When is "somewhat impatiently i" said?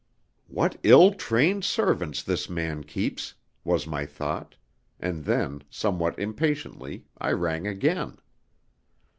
5.69-7.33